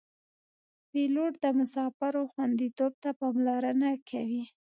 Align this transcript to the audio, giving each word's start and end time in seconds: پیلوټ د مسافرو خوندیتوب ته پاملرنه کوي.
پیلوټ 0.89 1.33
د 1.43 1.45
مسافرو 1.59 2.21
خوندیتوب 2.31 2.93
ته 3.03 3.09
پاملرنه 3.19 3.89
کوي. 4.09 4.43